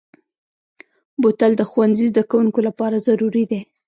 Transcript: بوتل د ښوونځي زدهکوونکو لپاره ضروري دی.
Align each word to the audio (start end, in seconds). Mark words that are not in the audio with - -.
بوتل 1.21 1.51
د 1.57 1.61
ښوونځي 1.69 2.05
زدهکوونکو 2.11 2.59
لپاره 2.67 3.03
ضروري 3.07 3.43
دی. 3.51 3.61